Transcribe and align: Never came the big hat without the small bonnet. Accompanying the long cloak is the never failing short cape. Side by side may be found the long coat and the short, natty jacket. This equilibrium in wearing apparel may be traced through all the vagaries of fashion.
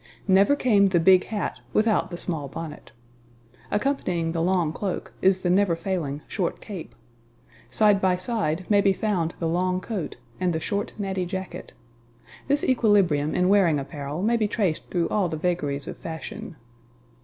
Never 0.27 0.55
came 0.55 0.87
the 0.87 0.99
big 0.99 1.25
hat 1.25 1.59
without 1.73 2.09
the 2.09 2.17
small 2.17 2.47
bonnet. 2.47 2.89
Accompanying 3.69 4.31
the 4.31 4.41
long 4.41 4.73
cloak 4.73 5.13
is 5.21 5.41
the 5.41 5.49
never 5.51 5.75
failing 5.75 6.23
short 6.27 6.59
cape. 6.59 6.95
Side 7.69 8.01
by 8.01 8.15
side 8.15 8.65
may 8.67 8.81
be 8.81 8.93
found 8.93 9.35
the 9.37 9.47
long 9.47 9.79
coat 9.79 10.17
and 10.39 10.53
the 10.53 10.59
short, 10.59 10.91
natty 10.97 11.27
jacket. 11.27 11.73
This 12.47 12.63
equilibrium 12.63 13.35
in 13.35 13.47
wearing 13.47 13.77
apparel 13.77 14.23
may 14.23 14.37
be 14.37 14.47
traced 14.47 14.89
through 14.89 15.07
all 15.09 15.29
the 15.29 15.37
vagaries 15.37 15.87
of 15.87 15.97
fashion. 15.97 16.55